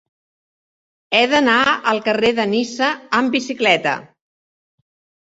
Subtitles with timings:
[1.17, 1.59] He d'anar
[1.93, 3.99] al carrer de Niça amb bicicleta.